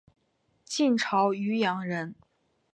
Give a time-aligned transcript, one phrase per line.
[0.65, 2.15] 晋朝渔阳人。